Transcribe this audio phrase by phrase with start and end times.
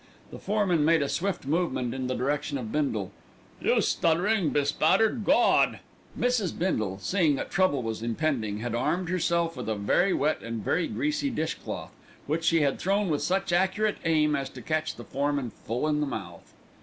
[0.31, 3.11] The foreman made a swift movement in the direction of Bindle.
[3.61, 5.77] "You stutterin', bespattered Gawd!"
[6.19, 6.57] Mrs.
[6.57, 10.87] Bindle, seeing that trouble was impending, had armed herself with a very wet and very
[10.87, 11.91] greasy dishcloth,
[12.25, 16.01] which she had thrown with such accurate aim as to catch the foreman full in
[16.01, 16.51] the mouth.